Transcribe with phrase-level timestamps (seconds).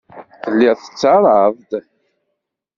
[0.41, 1.71] Telliḍ tettarraḍ-d.